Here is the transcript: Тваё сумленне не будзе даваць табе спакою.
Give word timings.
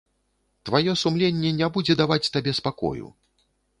Тваё 0.69 0.95
сумленне 1.01 1.51
не 1.59 1.69
будзе 1.75 1.93
даваць 2.01 2.31
табе 2.37 2.51
спакою. 2.61 3.05